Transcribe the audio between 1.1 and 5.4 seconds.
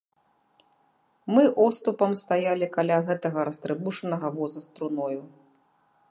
Мы оступам стаялі каля гэтага растрыбушанага воза з труною.